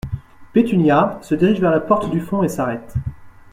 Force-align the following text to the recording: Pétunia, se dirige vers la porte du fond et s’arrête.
Pétunia, 0.53 1.19
se 1.21 1.35
dirige 1.35 1.61
vers 1.61 1.69
la 1.69 1.79
porte 1.79 2.09
du 2.09 2.21
fond 2.21 2.41
et 2.41 2.49
s’arrête. 2.49 2.95